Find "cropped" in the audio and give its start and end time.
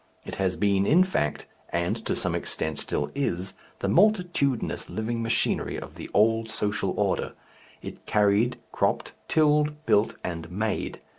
8.71-9.11